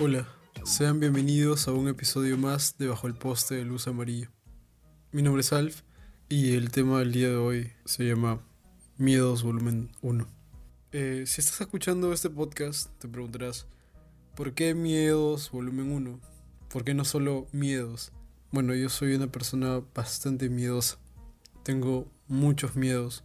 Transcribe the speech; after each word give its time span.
Hola, 0.00 0.26
sean 0.64 0.98
bienvenidos 0.98 1.68
a 1.68 1.72
un 1.72 1.88
episodio 1.88 2.38
más 2.38 2.78
de 2.78 2.88
Bajo 2.88 3.06
el 3.06 3.14
Poste 3.14 3.56
de 3.56 3.64
Luz 3.64 3.86
Amarilla. 3.88 4.30
Mi 5.10 5.20
nombre 5.22 5.42
es 5.42 5.52
Alf 5.52 5.82
y 6.28 6.54
el 6.54 6.70
tema 6.70 7.00
del 7.00 7.12
día 7.12 7.28
de 7.28 7.36
hoy 7.36 7.72
se 7.84 8.04
llama 8.04 8.40
Miedos 8.96 9.42
Volumen 9.42 9.90
1. 10.00 10.26
Eh, 10.92 11.24
si 11.26 11.40
estás 11.40 11.60
escuchando 11.60 12.12
este 12.12 12.30
podcast, 12.30 12.90
te 12.98 13.06
preguntarás, 13.06 13.66
¿por 14.34 14.54
qué 14.54 14.74
Miedos 14.74 15.50
Volumen 15.50 15.92
1? 15.92 16.20
¿Por 16.70 16.84
qué 16.84 16.94
no 16.94 17.04
solo 17.04 17.46
miedos? 17.52 18.12
Bueno, 18.50 18.74
yo 18.74 18.88
soy 18.88 19.14
una 19.14 19.26
persona 19.26 19.82
bastante 19.94 20.48
miedosa. 20.48 20.98
Tengo 21.62 22.10
muchos 22.32 22.76
miedos. 22.76 23.22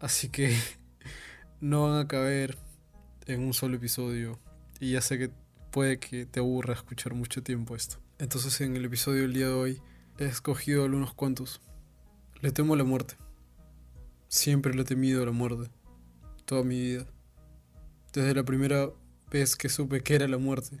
Así 0.00 0.28
que 0.30 0.56
no 1.60 1.84
van 1.84 2.00
a 2.00 2.08
caber 2.08 2.56
en 3.26 3.42
un 3.42 3.54
solo 3.54 3.76
episodio. 3.76 4.40
Y 4.80 4.92
ya 4.92 5.02
sé 5.02 5.18
que 5.18 5.30
puede 5.70 5.98
que 5.98 6.26
te 6.26 6.40
aburra 6.40 6.74
escuchar 6.74 7.14
mucho 7.14 7.42
tiempo 7.42 7.76
esto. 7.76 7.98
Entonces 8.18 8.60
en 8.62 8.76
el 8.76 8.84
episodio 8.86 9.22
del 9.22 9.34
día 9.34 9.46
de 9.48 9.52
hoy 9.52 9.82
he 10.18 10.24
escogido 10.24 10.84
algunos 10.84 11.12
cuantos. 11.12 11.60
Le 12.40 12.50
temo 12.50 12.76
la 12.76 12.84
muerte. 12.84 13.16
Siempre 14.28 14.74
le 14.74 14.82
he 14.82 14.86
temido 14.86 15.24
la 15.24 15.32
muerte. 15.32 15.70
Toda 16.46 16.64
mi 16.64 16.80
vida. 16.80 17.06
Desde 18.14 18.34
la 18.34 18.42
primera 18.42 18.90
vez 19.30 19.54
que 19.54 19.68
supe 19.68 20.02
que 20.02 20.14
era 20.14 20.26
la 20.26 20.38
muerte. 20.38 20.78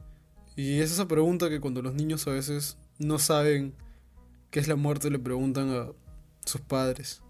Y 0.56 0.80
es 0.80 0.90
esa 0.92 1.06
pregunta 1.06 1.50
que 1.50 1.60
cuando 1.60 1.82
los 1.82 1.94
niños 1.94 2.26
a 2.26 2.32
veces 2.32 2.78
no 2.98 3.18
saben 3.18 3.74
qué 4.50 4.60
es 4.60 4.66
la 4.66 4.76
muerte 4.76 5.10
le 5.10 5.18
preguntan 5.18 5.70
a 5.70 5.88
sus 6.44 6.62
padres. 6.62 7.22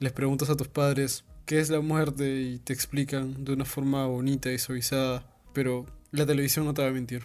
Les 0.00 0.12
preguntas 0.12 0.48
a 0.48 0.56
tus 0.56 0.68
padres 0.68 1.24
qué 1.44 1.58
es 1.58 1.70
la 1.70 1.80
muerte 1.80 2.40
y 2.40 2.58
te 2.58 2.72
explican 2.72 3.44
de 3.44 3.52
una 3.52 3.64
forma 3.64 4.06
bonita 4.06 4.52
y 4.52 4.58
suavizada. 4.58 5.26
Pero 5.52 5.86
la 6.12 6.24
televisión 6.24 6.66
no 6.66 6.74
te 6.74 6.82
va 6.82 6.88
a 6.88 6.92
mentir. 6.92 7.24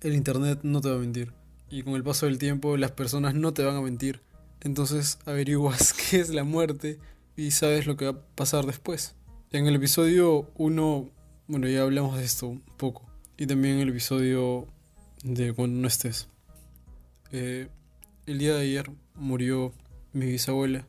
El 0.00 0.14
internet 0.14 0.60
no 0.64 0.80
te 0.80 0.88
va 0.88 0.96
a 0.96 0.98
mentir. 0.98 1.32
Y 1.70 1.84
con 1.84 1.94
el 1.94 2.02
paso 2.02 2.26
del 2.26 2.38
tiempo 2.38 2.76
las 2.76 2.90
personas 2.90 3.34
no 3.34 3.52
te 3.54 3.64
van 3.64 3.76
a 3.76 3.80
mentir. 3.80 4.20
Entonces 4.62 5.20
averiguas 5.26 5.92
qué 6.10 6.18
es 6.18 6.30
la 6.30 6.42
muerte 6.42 6.98
y 7.36 7.52
sabes 7.52 7.86
lo 7.86 7.96
que 7.96 8.06
va 8.06 8.10
a 8.10 8.26
pasar 8.34 8.66
después. 8.66 9.14
En 9.52 9.66
el 9.66 9.76
episodio 9.76 10.50
1, 10.56 11.10
bueno, 11.46 11.68
ya 11.68 11.82
hablamos 11.82 12.16
de 12.16 12.24
esto 12.24 12.48
un 12.48 12.62
poco. 12.78 13.06
Y 13.36 13.46
también 13.46 13.76
en 13.76 13.82
el 13.82 13.90
episodio 13.90 14.66
de 15.22 15.52
cuando 15.52 15.80
no 15.80 15.86
estés. 15.86 16.28
Eh, 17.30 17.68
el 18.26 18.38
día 18.38 18.54
de 18.54 18.62
ayer 18.62 18.90
murió 19.14 19.72
mi 20.12 20.26
bisabuela. 20.26 20.86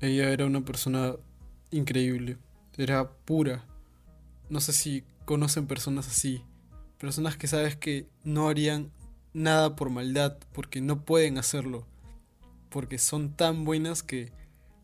Ella 0.00 0.30
era 0.30 0.46
una 0.46 0.64
persona 0.64 1.14
increíble. 1.70 2.38
Era 2.76 3.10
pura. 3.10 3.64
No 4.48 4.60
sé 4.60 4.72
si 4.72 5.04
conocen 5.24 5.66
personas 5.66 6.06
así. 6.06 6.42
Personas 6.98 7.36
que 7.36 7.48
sabes 7.48 7.76
que 7.76 8.06
no 8.24 8.48
harían 8.48 8.90
nada 9.32 9.76
por 9.76 9.90
maldad, 9.90 10.38
porque 10.52 10.80
no 10.80 11.04
pueden 11.04 11.38
hacerlo. 11.38 11.86
Porque 12.70 12.98
son 12.98 13.34
tan 13.34 13.64
buenas 13.64 14.02
que 14.02 14.32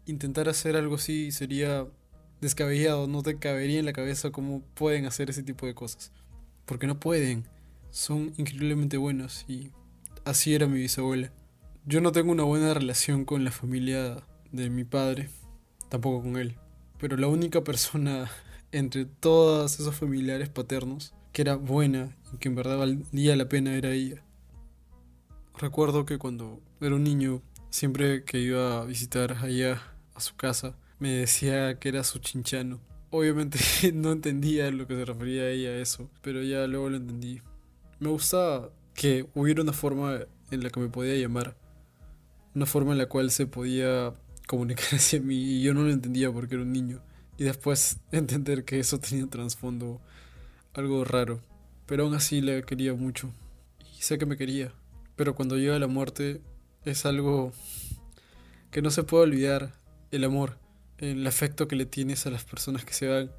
intentar 0.06 0.48
hacer 0.48 0.76
algo 0.76 0.96
así 0.96 1.32
sería 1.32 1.86
descabellado, 2.40 3.06
no 3.06 3.22
te 3.22 3.38
cabería 3.38 3.78
en 3.78 3.86
la 3.86 3.92
cabeza 3.92 4.30
cómo 4.30 4.62
pueden 4.74 5.06
hacer 5.06 5.30
ese 5.30 5.42
tipo 5.42 5.66
de 5.66 5.74
cosas. 5.74 6.12
Porque 6.66 6.86
no 6.86 6.98
pueden. 6.98 7.44
Son 7.90 8.32
increíblemente 8.36 8.96
buenas 8.96 9.44
y 9.48 9.70
así 10.24 10.54
era 10.54 10.66
mi 10.66 10.80
bisabuela. 10.80 11.32
Yo 11.86 12.00
no 12.00 12.12
tengo 12.12 12.32
una 12.32 12.42
buena 12.42 12.74
relación 12.74 13.24
con 13.24 13.44
la 13.44 13.50
familia 13.50 14.24
de 14.54 14.70
mi 14.70 14.84
padre, 14.84 15.28
tampoco 15.88 16.22
con 16.22 16.36
él. 16.36 16.56
Pero 16.98 17.16
la 17.16 17.26
única 17.26 17.64
persona 17.64 18.30
entre 18.72 19.04
todos 19.04 19.80
esos 19.80 19.94
familiares 19.94 20.48
paternos 20.48 21.14
que 21.32 21.42
era 21.42 21.56
buena 21.56 22.16
y 22.32 22.38
que 22.38 22.48
en 22.48 22.54
verdad 22.54 22.78
valía 22.78 23.36
la 23.36 23.48
pena 23.48 23.74
era 23.74 23.90
ella. 23.90 24.22
Recuerdo 25.58 26.06
que 26.06 26.18
cuando 26.18 26.60
era 26.80 26.94
un 26.94 27.04
niño, 27.04 27.42
siempre 27.70 28.24
que 28.24 28.38
iba 28.38 28.80
a 28.80 28.84
visitar 28.84 29.32
allá 29.42 29.82
a 30.14 30.20
su 30.20 30.36
casa, 30.36 30.76
me 31.00 31.10
decía 31.10 31.78
que 31.80 31.88
era 31.88 32.04
su 32.04 32.20
chinchano. 32.20 32.80
Obviamente 33.10 33.58
no 33.92 34.12
entendía 34.12 34.70
lo 34.70 34.86
que 34.86 34.94
se 34.94 35.04
refería 35.04 35.42
a 35.42 35.50
ella 35.50 35.70
a 35.70 35.78
eso, 35.78 36.08
pero 36.22 36.42
ya 36.42 36.66
luego 36.68 36.90
lo 36.90 36.96
entendí. 36.96 37.40
Me 37.98 38.08
gustaba 38.08 38.70
que 38.94 39.28
hubiera 39.34 39.62
una 39.62 39.72
forma 39.72 40.20
en 40.50 40.62
la 40.62 40.70
que 40.70 40.80
me 40.80 40.88
podía 40.88 41.16
llamar, 41.16 41.56
una 42.54 42.66
forma 42.66 42.92
en 42.92 42.98
la 42.98 43.06
cual 43.06 43.32
se 43.32 43.46
podía 43.46 44.14
comunicar 44.46 44.86
hacia 44.92 45.20
mí 45.20 45.36
y 45.36 45.62
yo 45.62 45.74
no 45.74 45.82
lo 45.82 45.90
entendía 45.90 46.30
porque 46.32 46.54
era 46.54 46.64
un 46.64 46.72
niño 46.72 47.00
y 47.36 47.44
después 47.44 47.98
entender 48.12 48.64
que 48.64 48.78
eso 48.78 48.98
tenía 48.98 49.26
trasfondo 49.26 50.00
algo 50.72 51.04
raro. 51.04 51.40
Pero 51.86 52.04
aún 52.04 52.14
así 52.14 52.40
le 52.40 52.62
quería 52.62 52.94
mucho. 52.94 53.30
Y 53.98 54.02
sé 54.02 54.18
que 54.18 54.26
me 54.26 54.36
quería. 54.36 54.72
Pero 55.16 55.34
cuando 55.34 55.56
llega 55.56 55.78
la 55.78 55.86
muerte 55.86 56.40
es 56.84 57.04
algo 57.06 57.52
que 58.70 58.82
no 58.82 58.90
se 58.90 59.02
puede 59.02 59.24
olvidar. 59.24 59.74
El 60.10 60.24
amor, 60.24 60.58
el 60.98 61.26
afecto 61.26 61.66
que 61.66 61.76
le 61.76 61.86
tienes 61.86 62.26
a 62.26 62.30
las 62.30 62.44
personas 62.44 62.84
que 62.84 62.94
se 62.94 63.08
van. 63.08 63.30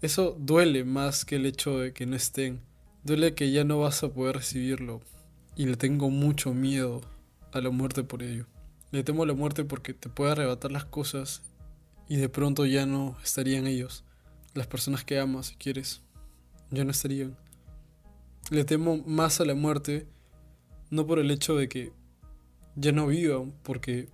Eso 0.00 0.36
duele 0.38 0.84
más 0.84 1.24
que 1.24 1.36
el 1.36 1.46
hecho 1.46 1.78
de 1.78 1.92
que 1.92 2.06
no 2.06 2.16
estén. 2.16 2.60
Duele 3.02 3.34
que 3.34 3.50
ya 3.50 3.64
no 3.64 3.80
vas 3.80 4.02
a 4.02 4.12
poder 4.12 4.36
recibirlo. 4.36 5.00
Y 5.56 5.66
le 5.66 5.76
tengo 5.76 6.08
mucho 6.08 6.54
miedo 6.54 7.02
a 7.52 7.60
la 7.60 7.70
muerte 7.70 8.04
por 8.04 8.22
ello. 8.22 8.46
Le 8.90 9.04
temo 9.04 9.24
la 9.24 9.34
muerte 9.34 9.64
porque 9.64 9.94
te 9.94 10.08
puede 10.08 10.32
arrebatar 10.32 10.72
las 10.72 10.84
cosas 10.84 11.42
y 12.08 12.16
de 12.16 12.28
pronto 12.28 12.66
ya 12.66 12.86
no 12.86 13.16
estarían 13.22 13.66
ellos. 13.66 14.04
Las 14.54 14.66
personas 14.66 15.04
que 15.04 15.18
amas 15.18 15.46
si 15.46 15.56
quieres, 15.56 16.02
ya 16.70 16.84
no 16.84 16.90
estarían. 16.90 17.36
Le 18.50 18.64
temo 18.64 18.98
más 19.06 19.40
a 19.40 19.44
la 19.44 19.54
muerte, 19.54 20.08
no 20.90 21.06
por 21.06 21.20
el 21.20 21.30
hecho 21.30 21.54
de 21.56 21.68
que 21.68 21.92
ya 22.74 22.90
no 22.90 23.06
vivan, 23.06 23.54
porque 23.62 24.08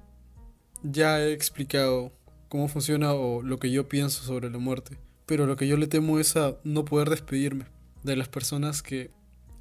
ya 0.82 1.20
he 1.20 1.32
explicado 1.32 2.12
cómo 2.48 2.68
funciona 2.68 3.14
o 3.14 3.42
lo 3.42 3.58
que 3.58 3.70
yo 3.70 3.88
pienso 3.88 4.22
sobre 4.24 4.50
la 4.50 4.58
muerte. 4.58 4.98
Pero 5.24 5.46
lo 5.46 5.56
que 5.56 5.66
yo 5.66 5.76
le 5.76 5.86
temo 5.86 6.18
es 6.18 6.36
a 6.36 6.56
no 6.64 6.84
poder 6.84 7.10
despedirme 7.10 7.66
de 8.02 8.16
las 8.16 8.28
personas 8.28 8.82
que 8.82 9.10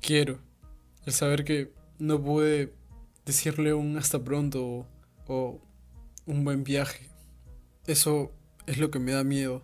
quiero. 0.01 0.39
El 1.05 1.13
saber 1.13 1.43
que 1.43 1.71
no 1.99 2.21
pude 2.21 2.73
decirle 3.25 3.73
un 3.73 3.97
hasta 3.97 4.23
pronto 4.23 4.65
o, 4.65 4.87
o 5.27 5.59
un 6.25 6.43
buen 6.43 6.63
viaje 6.63 7.15
eso 7.87 8.31
es 8.65 8.79
lo 8.79 8.89
que 8.89 8.97
me 8.97 9.11
da 9.11 9.23
miedo. 9.23 9.61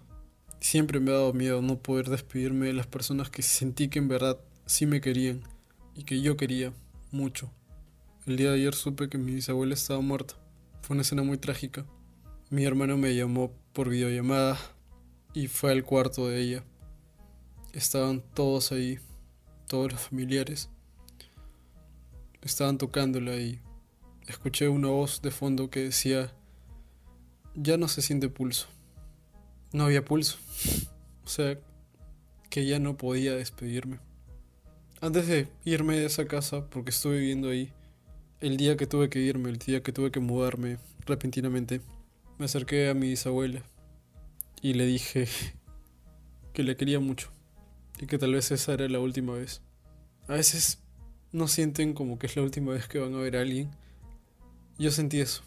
Siempre 0.59 0.99
me 0.99 1.09
ha 1.09 1.15
dado 1.15 1.33
miedo 1.33 1.63
no 1.63 1.79
poder 1.79 2.07
despedirme 2.09 2.67
de 2.67 2.73
las 2.73 2.85
personas 2.85 3.31
que 3.31 3.41
sentí 3.41 3.87
que 3.87 3.97
en 3.97 4.07
verdad 4.07 4.39
sí 4.67 4.85
me 4.85 5.01
querían 5.01 5.41
y 5.95 6.03
que 6.03 6.21
yo 6.21 6.37
quería 6.37 6.71
mucho. 7.11 7.51
El 8.27 8.37
día 8.37 8.49
de 8.49 8.57
ayer 8.57 8.75
supe 8.75 9.09
que 9.09 9.17
mi 9.17 9.33
bisabuela 9.33 9.73
estaba 9.73 10.01
muerta. 10.01 10.35
Fue 10.83 10.93
una 10.93 11.01
escena 11.01 11.23
muy 11.23 11.39
trágica. 11.39 11.83
Mi 12.51 12.63
hermano 12.63 12.95
me 12.95 13.15
llamó 13.15 13.51
por 13.73 13.89
videollamada 13.89 14.59
y 15.33 15.47
fue 15.47 15.71
al 15.71 15.83
cuarto 15.83 16.27
de 16.27 16.41
ella. 16.41 16.63
Estaban 17.73 18.21
todos 18.35 18.71
ahí, 18.71 18.99
todos 19.67 19.93
los 19.93 20.01
familiares. 20.01 20.69
Estaban 22.43 22.77
tocándola 22.77 23.35
y 23.37 23.59
escuché 24.31 24.67
una 24.67 24.87
voz 24.87 25.21
de 25.21 25.31
fondo 25.31 25.69
que 25.69 25.81
decía 25.81 26.33
ya 27.55 27.77
no 27.77 27.87
se 27.87 28.01
siente 28.01 28.29
pulso. 28.29 28.67
No 29.73 29.85
había 29.85 30.03
pulso. 30.03 30.37
O 31.23 31.27
sea, 31.27 31.57
que 32.49 32.65
ya 32.65 32.79
no 32.79 32.97
podía 32.97 33.35
despedirme. 33.35 33.99
Antes 34.99 35.27
de 35.27 35.47
irme 35.65 35.97
de 35.97 36.05
esa 36.05 36.25
casa, 36.25 36.67
porque 36.69 36.91
estuve 36.91 37.19
viviendo 37.19 37.49
ahí, 37.49 37.71
el 38.39 38.57
día 38.57 38.77
que 38.77 38.87
tuve 38.87 39.09
que 39.09 39.19
irme, 39.19 39.49
el 39.49 39.57
día 39.57 39.81
que 39.83 39.91
tuve 39.91 40.11
que 40.11 40.19
mudarme 40.19 40.77
repentinamente, 41.05 41.81
me 42.37 42.45
acerqué 42.45 42.89
a 42.89 42.93
mi 42.93 43.09
bisabuela 43.09 43.63
y 44.61 44.73
le 44.73 44.85
dije 44.85 45.27
que 46.53 46.63
le 46.63 46.75
quería 46.75 46.99
mucho 46.99 47.31
y 47.99 48.07
que 48.07 48.17
tal 48.17 48.33
vez 48.33 48.51
esa 48.51 48.73
era 48.73 48.87
la 48.89 48.99
última 48.99 49.33
vez. 49.33 49.61
A 50.27 50.33
veces 50.33 50.79
no 51.31 51.47
sienten 51.47 51.93
como 51.93 52.19
que 52.19 52.27
es 52.27 52.35
la 52.35 52.43
última 52.43 52.73
vez 52.73 52.87
que 52.87 52.99
van 52.99 53.13
a 53.15 53.19
ver 53.19 53.37
a 53.37 53.41
alguien. 53.41 53.71
Yo 54.81 54.89
sentí 54.89 55.19
eso. 55.19 55.43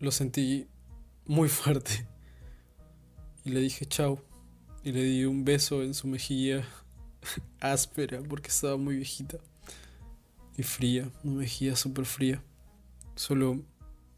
Lo 0.00 0.10
sentí 0.10 0.66
muy 1.26 1.50
fuerte. 1.50 2.06
Y 3.44 3.50
le 3.50 3.60
dije 3.60 3.84
chao. 3.84 4.24
Y 4.82 4.92
le 4.92 5.02
di 5.02 5.26
un 5.26 5.44
beso 5.44 5.82
en 5.82 5.92
su 5.92 6.06
mejilla 6.06 6.66
áspera 7.60 8.22
porque 8.22 8.48
estaba 8.48 8.78
muy 8.78 8.96
viejita. 8.96 9.36
Y 10.56 10.62
fría, 10.62 11.10
una 11.24 11.40
mejilla 11.40 11.76
súper 11.76 12.06
fría. 12.06 12.42
Solo 13.16 13.60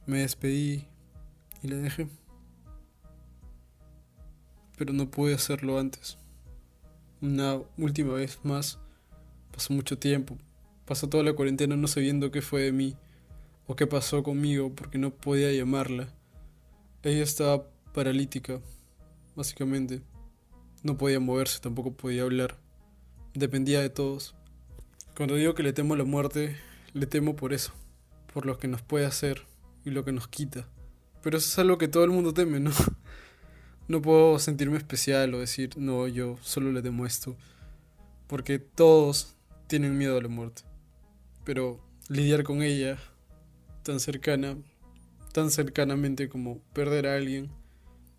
me 0.06 0.18
despedí 0.18 0.86
y 1.64 1.66
la 1.66 1.78
dejé. 1.78 2.06
Pero 4.78 4.92
no 4.92 5.10
pude 5.10 5.34
hacerlo 5.34 5.80
antes. 5.80 6.18
Una 7.20 7.60
última 7.76 8.12
vez 8.12 8.38
más. 8.44 8.78
Pasó 9.50 9.72
mucho 9.72 9.98
tiempo. 9.98 10.38
Pasó 10.84 11.08
toda 11.08 11.24
la 11.24 11.32
cuarentena 11.32 11.74
no 11.74 11.88
sabiendo 11.88 12.30
qué 12.30 12.42
fue 12.42 12.62
de 12.62 12.70
mí 12.70 12.96
o 13.66 13.76
qué 13.76 13.86
pasó 13.86 14.22
conmigo 14.22 14.72
porque 14.74 14.98
no 14.98 15.10
podía 15.10 15.52
llamarla. 15.52 16.08
Ella 17.02 17.22
estaba 17.22 17.66
paralítica, 17.92 18.60
básicamente. 19.34 20.02
No 20.82 20.96
podía 20.96 21.20
moverse, 21.20 21.60
tampoco 21.60 21.92
podía 21.92 22.22
hablar. 22.22 22.56
Dependía 23.34 23.80
de 23.80 23.90
todos. 23.90 24.34
Cuando 25.16 25.34
digo 25.34 25.54
que 25.54 25.62
le 25.62 25.72
temo 25.72 25.96
la 25.96 26.04
muerte, 26.04 26.56
le 26.92 27.06
temo 27.06 27.36
por 27.36 27.52
eso, 27.52 27.72
por 28.32 28.46
lo 28.46 28.58
que 28.58 28.68
nos 28.68 28.82
puede 28.82 29.06
hacer 29.06 29.42
y 29.84 29.90
lo 29.90 30.04
que 30.04 30.12
nos 30.12 30.28
quita. 30.28 30.68
Pero 31.22 31.38
eso 31.38 31.48
es 31.48 31.58
algo 31.58 31.78
que 31.78 31.88
todo 31.88 32.04
el 32.04 32.10
mundo 32.10 32.32
teme, 32.32 32.60
¿no? 32.60 32.70
No 33.88 34.02
puedo 34.02 34.40
sentirme 34.40 34.78
especial 34.78 35.32
o 35.34 35.38
decir, 35.38 35.78
no, 35.78 36.08
yo 36.08 36.38
solo 36.42 36.72
le 36.72 36.82
temo 36.82 37.06
esto. 37.06 37.36
Porque 38.26 38.58
todos 38.58 39.36
tienen 39.68 39.96
miedo 39.96 40.18
a 40.18 40.22
la 40.22 40.26
muerte. 40.26 40.62
Pero 41.44 41.78
lidiar 42.08 42.42
con 42.42 42.62
ella 42.62 42.98
tan 43.86 44.00
cercana, 44.00 44.58
tan 45.32 45.52
cercanamente 45.52 46.28
como 46.28 46.58
perder 46.72 47.06
a 47.06 47.14
alguien, 47.14 47.48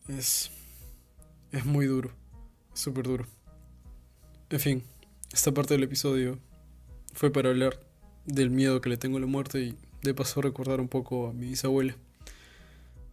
es, 0.08 0.50
es 1.52 1.66
muy 1.66 1.88
duro, 1.88 2.12
súper 2.74 3.06
duro. 3.06 3.28
En 4.50 4.62
fin, 4.62 4.84
esta 5.34 5.54
parte 5.54 5.74
del 5.74 5.84
episodio 5.84 6.40
fue 7.14 7.32
para 7.32 7.50
hablar 7.50 7.82
del 8.26 8.50
miedo 8.50 8.80
que 8.80 8.88
le 8.88 8.96
tengo 8.96 9.18
a 9.18 9.20
la 9.20 9.28
muerte 9.28 9.60
y 9.60 9.76
de 10.04 10.14
paso 10.14 10.42
recordar 10.42 10.80
un 10.80 10.88
poco 10.88 11.28
a 11.28 11.34
mi 11.34 11.48
bisabuela, 11.48 11.98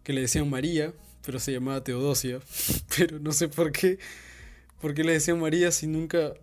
que 0.03 0.13
le 0.13 0.21
decían 0.21 0.49
María, 0.49 0.93
pero 1.25 1.39
se 1.39 1.51
llamaba 1.51 1.83
Teodosia, 1.83 2.39
pero 2.97 3.19
no 3.19 3.33
sé 3.33 3.49
por 3.49 3.73
qué, 3.73 3.99
por 4.79 4.93
qué 4.93 5.03
le 5.03 5.11
decían 5.11 5.41
María 5.41 5.73
si 5.73 5.87
nunca, 5.87 6.35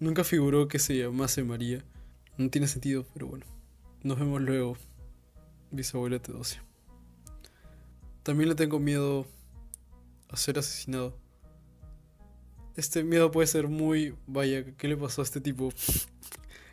nunca 0.00 0.24
figuró 0.24 0.66
que 0.66 0.80
se 0.80 0.98
llamase 0.98 1.44
María. 1.44 1.84
No 2.38 2.50
tiene 2.50 2.66
sentido, 2.66 3.06
pero 3.14 3.28
bueno. 3.28 3.46
Nos 4.02 4.18
vemos 4.18 4.42
luego, 4.42 4.76
bisabuela 5.74 6.18
Teodosia. 6.18 6.62
También 8.22 8.48
le 8.48 8.54
tengo 8.54 8.78
miedo 8.78 9.26
a 10.28 10.36
ser 10.36 10.58
asesinado. 10.58 11.16
Este 12.76 13.04
miedo 13.04 13.30
puede 13.30 13.46
ser 13.46 13.68
muy, 13.68 14.14
vaya, 14.26 14.64
¿qué 14.76 14.88
le 14.88 14.96
pasó 14.96 15.20
a 15.20 15.24
este 15.24 15.40
tipo? 15.40 15.72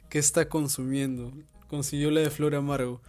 ¿Qué 0.10 0.20
está 0.20 0.50
consumiendo? 0.50 1.32
Consiguió 1.68 2.10
la 2.12 2.22
de 2.22 2.30
flor 2.30 2.56
amargo. 2.56 3.02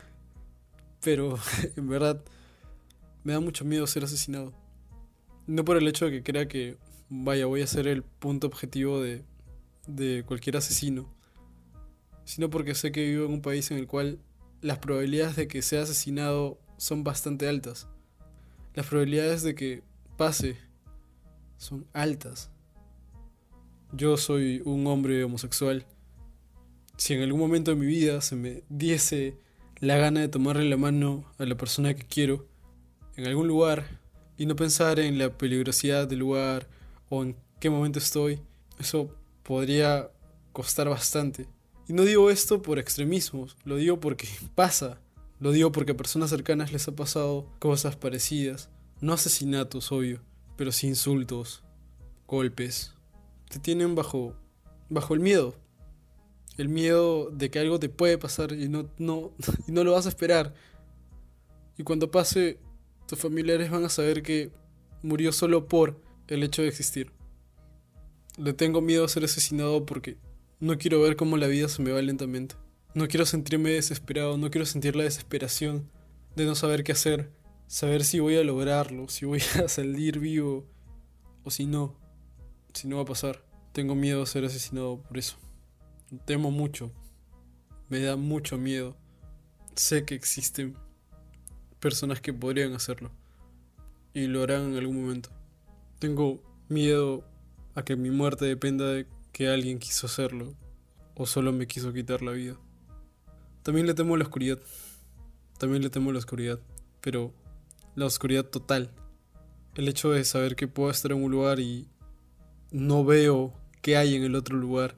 Pero 1.00 1.38
en 1.76 1.88
verdad 1.88 2.22
me 3.24 3.32
da 3.32 3.40
mucho 3.40 3.64
miedo 3.64 3.86
ser 3.86 4.04
asesinado. 4.04 4.52
No 5.46 5.64
por 5.64 5.76
el 5.76 5.88
hecho 5.88 6.06
de 6.06 6.10
que 6.12 6.22
crea 6.22 6.48
que, 6.48 6.76
vaya, 7.08 7.46
voy 7.46 7.62
a 7.62 7.66
ser 7.66 7.86
el 7.86 8.02
punto 8.02 8.46
objetivo 8.46 9.00
de, 9.00 9.24
de 9.86 10.24
cualquier 10.26 10.56
asesino, 10.56 11.12
sino 12.24 12.50
porque 12.50 12.74
sé 12.74 12.92
que 12.92 13.04
vivo 13.04 13.26
en 13.26 13.32
un 13.32 13.42
país 13.42 13.70
en 13.70 13.78
el 13.78 13.86
cual 13.86 14.18
las 14.62 14.78
probabilidades 14.78 15.36
de 15.36 15.48
que 15.48 15.60
sea 15.60 15.82
asesinado 15.82 16.58
son 16.78 17.04
bastante 17.04 17.48
altas. 17.48 17.88
Las 18.74 18.86
probabilidades 18.86 19.42
de 19.42 19.54
que 19.54 19.82
pase 20.16 20.56
son 21.58 21.86
altas. 21.92 22.50
Yo 23.92 24.16
soy 24.16 24.62
un 24.64 24.86
hombre 24.86 25.22
homosexual. 25.24 25.84
Si 26.96 27.12
en 27.12 27.22
algún 27.22 27.40
momento 27.40 27.72
de 27.72 27.76
mi 27.76 27.86
vida 27.86 28.20
se 28.20 28.36
me 28.36 28.62
diese 28.68 29.36
la 29.80 29.96
gana 29.96 30.20
de 30.20 30.28
tomarle 30.28 30.64
la 30.70 30.76
mano 30.76 31.24
a 31.38 31.44
la 31.44 31.56
persona 31.56 31.94
que 31.94 32.06
quiero, 32.06 32.46
en 33.16 33.26
algún 33.26 33.48
lugar 33.48 34.00
y 34.38 34.46
no 34.46 34.56
pensar 34.56 35.00
en 35.00 35.18
la 35.18 35.36
peligrosidad 35.36 36.06
del 36.06 36.20
lugar 36.20 36.68
o 37.08 37.22
en 37.22 37.36
qué 37.60 37.68
momento 37.68 37.98
estoy, 37.98 38.40
eso 38.78 39.14
podría 39.42 40.10
costar 40.52 40.88
bastante. 40.88 41.46
Y 41.92 41.94
no 41.94 42.04
digo 42.04 42.30
esto 42.30 42.62
por 42.62 42.78
extremismos, 42.78 43.54
lo 43.64 43.76
digo 43.76 44.00
porque 44.00 44.26
pasa. 44.54 44.98
Lo 45.40 45.52
digo 45.52 45.72
porque 45.72 45.92
a 45.92 45.96
personas 45.96 46.30
cercanas 46.30 46.72
les 46.72 46.88
ha 46.88 46.96
pasado 46.96 47.52
cosas 47.58 47.96
parecidas. 47.96 48.70
No 49.02 49.12
asesinatos, 49.12 49.92
obvio, 49.92 50.22
pero 50.56 50.72
sí 50.72 50.86
insultos, 50.86 51.62
golpes. 52.26 52.94
Te 53.50 53.58
tienen 53.58 53.94
bajo, 53.94 54.34
bajo 54.88 55.12
el 55.12 55.20
miedo. 55.20 55.54
El 56.56 56.70
miedo 56.70 57.28
de 57.28 57.50
que 57.50 57.58
algo 57.58 57.78
te 57.78 57.90
puede 57.90 58.16
pasar 58.16 58.52
y 58.52 58.70
no, 58.70 58.88
no, 58.96 59.32
y 59.68 59.72
no 59.72 59.84
lo 59.84 59.92
vas 59.92 60.06
a 60.06 60.08
esperar. 60.08 60.54
Y 61.76 61.82
cuando 61.82 62.10
pase, 62.10 62.58
tus 63.06 63.18
familiares 63.18 63.70
van 63.70 63.84
a 63.84 63.90
saber 63.90 64.22
que 64.22 64.50
murió 65.02 65.30
solo 65.30 65.68
por 65.68 66.00
el 66.28 66.42
hecho 66.42 66.62
de 66.62 66.68
existir. 66.68 67.12
Le 68.38 68.54
tengo 68.54 68.80
miedo 68.80 69.04
a 69.04 69.08
ser 69.08 69.24
asesinado 69.24 69.84
porque 69.84 70.16
no 70.62 70.78
quiero 70.78 71.00
ver 71.00 71.16
cómo 71.16 71.36
la 71.36 71.48
vida 71.48 71.68
se 71.68 71.82
me 71.82 71.90
va 71.90 72.00
lentamente. 72.00 72.54
No 72.94 73.08
quiero 73.08 73.26
sentirme 73.26 73.70
desesperado, 73.70 74.38
no 74.38 74.48
quiero 74.48 74.64
sentir 74.64 74.94
la 74.94 75.02
desesperación 75.02 75.90
de 76.36 76.44
no 76.44 76.54
saber 76.54 76.84
qué 76.84 76.92
hacer, 76.92 77.32
saber 77.66 78.04
si 78.04 78.20
voy 78.20 78.36
a 78.36 78.44
lograrlo, 78.44 79.08
si 79.08 79.26
voy 79.26 79.40
a 79.64 79.66
salir 79.66 80.20
vivo 80.20 80.64
o 81.42 81.50
si 81.50 81.66
no, 81.66 81.98
si 82.74 82.86
no 82.86 82.96
va 82.96 83.02
a 83.02 83.06
pasar. 83.06 83.44
Tengo 83.72 83.96
miedo 83.96 84.22
a 84.22 84.26
ser 84.26 84.44
asesinado 84.44 85.02
por 85.02 85.18
eso. 85.18 85.36
Temo 86.26 86.52
mucho, 86.52 86.92
me 87.88 87.98
da 87.98 88.14
mucho 88.14 88.56
miedo. 88.56 88.96
Sé 89.74 90.04
que 90.04 90.14
existen 90.14 90.76
personas 91.80 92.20
que 92.20 92.32
podrían 92.32 92.72
hacerlo. 92.74 93.10
Y 94.14 94.28
lo 94.28 94.44
harán 94.44 94.70
en 94.70 94.78
algún 94.78 95.02
momento. 95.02 95.30
Tengo 95.98 96.40
miedo 96.68 97.24
a 97.74 97.82
que 97.82 97.96
mi 97.96 98.10
muerte 98.10 98.44
dependa 98.44 98.86
de 98.86 99.08
que 99.32 99.48
alguien 99.48 99.78
quiso 99.78 100.06
hacerlo 100.06 100.54
o 101.14 101.26
solo 101.26 101.52
me 101.52 101.66
quiso 101.66 101.92
quitar 101.92 102.22
la 102.22 102.32
vida. 102.32 102.56
También 103.62 103.86
le 103.86 103.94
temo 103.94 104.16
la 104.16 104.24
oscuridad. 104.24 104.58
También 105.58 105.82
le 105.82 105.90
temo 105.90 106.12
la 106.12 106.18
oscuridad. 106.18 106.60
Pero 107.00 107.32
la 107.94 108.06
oscuridad 108.06 108.44
total. 108.44 108.90
El 109.74 109.88
hecho 109.88 110.10
de 110.10 110.24
saber 110.24 110.56
que 110.56 110.68
puedo 110.68 110.90
estar 110.90 111.12
en 111.12 111.22
un 111.22 111.30
lugar 111.30 111.60
y 111.60 111.88
no 112.70 113.04
veo 113.04 113.54
qué 113.80 113.96
hay 113.96 114.14
en 114.14 114.24
el 114.24 114.34
otro 114.34 114.56
lugar. 114.56 114.96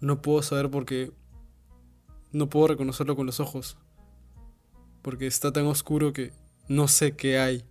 No 0.00 0.20
puedo 0.22 0.42
saber 0.42 0.70
porque 0.70 1.12
no 2.32 2.48
puedo 2.48 2.68
reconocerlo 2.68 3.16
con 3.16 3.26
los 3.26 3.40
ojos 3.40 3.76
porque 5.02 5.26
está 5.26 5.52
tan 5.52 5.66
oscuro 5.66 6.12
que 6.12 6.32
no 6.68 6.88
sé 6.88 7.14
qué 7.16 7.38
hay. 7.38 7.64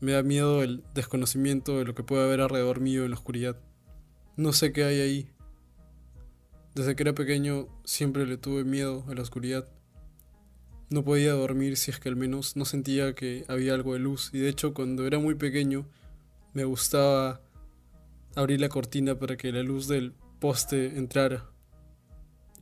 Me 0.00 0.12
da 0.12 0.22
miedo 0.22 0.62
el 0.62 0.84
desconocimiento 0.94 1.78
de 1.78 1.84
lo 1.84 1.94
que 1.94 2.02
puede 2.02 2.24
haber 2.24 2.40
alrededor 2.40 2.80
mío 2.80 3.04
en 3.04 3.10
la 3.10 3.16
oscuridad. 3.16 3.56
No 4.38 4.52
sé 4.52 4.72
qué 4.72 4.84
hay 4.84 5.00
ahí. 5.00 5.28
Desde 6.72 6.94
que 6.94 7.02
era 7.02 7.12
pequeño 7.12 7.66
siempre 7.84 8.24
le 8.24 8.36
tuve 8.36 8.62
miedo 8.62 9.04
a 9.08 9.14
la 9.14 9.22
oscuridad. 9.22 9.68
No 10.90 11.02
podía 11.02 11.32
dormir 11.32 11.76
si 11.76 11.90
es 11.90 11.98
que 11.98 12.08
al 12.08 12.14
menos 12.14 12.54
no 12.54 12.64
sentía 12.64 13.16
que 13.16 13.44
había 13.48 13.74
algo 13.74 13.94
de 13.94 13.98
luz. 13.98 14.30
Y 14.32 14.38
de 14.38 14.48
hecho 14.48 14.74
cuando 14.74 15.08
era 15.08 15.18
muy 15.18 15.34
pequeño 15.34 15.88
me 16.54 16.64
gustaba 16.64 17.40
abrir 18.36 18.60
la 18.60 18.68
cortina 18.68 19.18
para 19.18 19.36
que 19.36 19.50
la 19.50 19.64
luz 19.64 19.88
del 19.88 20.14
poste 20.38 20.96
entrara. 20.96 21.50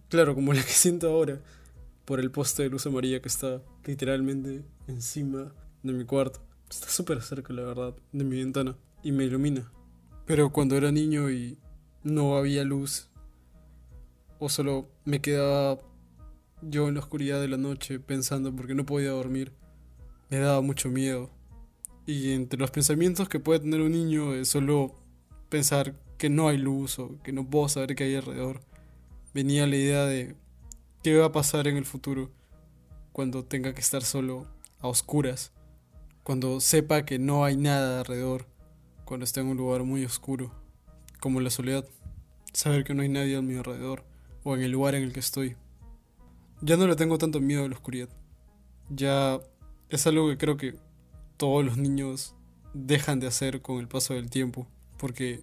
Claro, 0.08 0.34
como 0.34 0.54
la 0.54 0.62
que 0.62 0.68
siento 0.72 1.10
ahora 1.10 1.42
por 2.06 2.20
el 2.20 2.30
poste 2.30 2.62
de 2.62 2.70
luz 2.70 2.86
amarilla 2.86 3.20
que 3.20 3.28
está 3.28 3.60
literalmente 3.84 4.64
encima 4.86 5.52
de 5.82 5.92
mi 5.92 6.06
cuarto. 6.06 6.40
Está 6.70 6.88
súper 6.88 7.20
cerca, 7.20 7.52
la 7.52 7.64
verdad, 7.64 7.94
de 8.12 8.24
mi 8.24 8.38
ventana 8.38 8.78
y 9.02 9.12
me 9.12 9.24
ilumina. 9.24 9.70
Pero 10.24 10.50
cuando 10.50 10.74
era 10.74 10.90
niño 10.90 11.30
y 11.30 11.58
no 12.06 12.36
había 12.36 12.64
luz, 12.64 13.08
o 14.38 14.48
solo 14.48 14.88
me 15.04 15.20
quedaba 15.20 15.78
yo 16.62 16.88
en 16.88 16.94
la 16.94 17.00
oscuridad 17.00 17.40
de 17.40 17.48
la 17.48 17.56
noche 17.56 17.98
pensando 17.98 18.54
porque 18.54 18.74
no 18.74 18.86
podía 18.86 19.10
dormir, 19.10 19.52
me 20.30 20.38
daba 20.38 20.60
mucho 20.60 20.88
miedo. 20.88 21.30
Y 22.06 22.32
entre 22.32 22.60
los 22.60 22.70
pensamientos 22.70 23.28
que 23.28 23.40
puede 23.40 23.60
tener 23.60 23.80
un 23.80 23.90
niño 23.90 24.34
es 24.34 24.48
solo 24.48 24.94
pensar 25.48 25.94
que 26.16 26.30
no 26.30 26.48
hay 26.48 26.58
luz 26.58 26.98
o 27.00 27.20
que 27.24 27.32
no 27.32 27.50
puedo 27.50 27.68
saber 27.68 27.96
qué 27.96 28.04
hay 28.04 28.14
alrededor, 28.14 28.60
venía 29.34 29.66
la 29.66 29.76
idea 29.76 30.04
de 30.04 30.36
¿Qué 31.02 31.16
va 31.16 31.26
a 31.26 31.32
pasar 31.32 31.68
en 31.68 31.76
el 31.76 31.84
futuro 31.84 32.32
cuando 33.12 33.44
tenga 33.44 33.72
que 33.74 33.80
estar 33.80 34.02
solo 34.02 34.48
a 34.80 34.88
oscuras? 34.88 35.52
Cuando 36.24 36.58
sepa 36.60 37.04
que 37.04 37.20
no 37.20 37.44
hay 37.44 37.56
nada 37.56 38.00
alrededor, 38.00 38.46
cuando 39.04 39.22
esté 39.22 39.40
en 39.40 39.46
un 39.46 39.56
lugar 39.56 39.84
muy 39.84 40.04
oscuro, 40.04 40.52
como 41.20 41.40
la 41.40 41.50
soledad. 41.50 41.86
Saber 42.56 42.84
que 42.84 42.94
no 42.94 43.02
hay 43.02 43.10
nadie 43.10 43.36
a 43.36 43.42
mi 43.42 43.54
alrededor 43.54 44.02
o 44.42 44.56
en 44.56 44.62
el 44.62 44.70
lugar 44.70 44.94
en 44.94 45.02
el 45.02 45.12
que 45.12 45.20
estoy. 45.20 45.56
Ya 46.62 46.78
no 46.78 46.86
le 46.86 46.96
tengo 46.96 47.18
tanto 47.18 47.38
miedo 47.38 47.66
a 47.66 47.68
la 47.68 47.74
oscuridad. 47.74 48.08
Ya 48.88 49.38
es 49.90 50.06
algo 50.06 50.30
que 50.30 50.38
creo 50.38 50.56
que 50.56 50.74
todos 51.36 51.62
los 51.62 51.76
niños 51.76 52.34
dejan 52.72 53.20
de 53.20 53.26
hacer 53.26 53.60
con 53.60 53.78
el 53.78 53.88
paso 53.88 54.14
del 54.14 54.30
tiempo, 54.30 54.66
porque 54.96 55.42